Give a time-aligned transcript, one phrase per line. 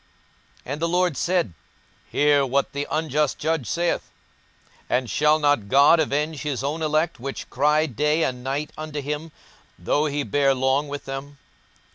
[0.61, 1.53] 42:018:006 And the Lord said,
[2.09, 4.09] Hear what the unjust judge saith.
[4.89, 8.99] 42:018:007 And shall not God avenge his own elect, which cry day and night unto
[8.99, 9.31] him,
[9.77, 11.37] though he bear long with them?